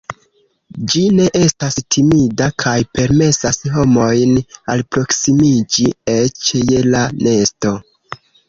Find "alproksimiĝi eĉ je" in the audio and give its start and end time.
4.77-6.85